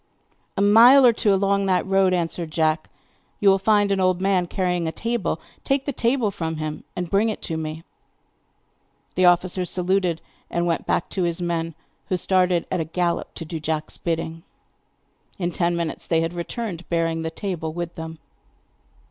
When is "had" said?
16.21-16.33